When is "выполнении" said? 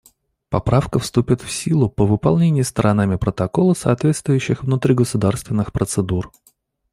2.07-2.63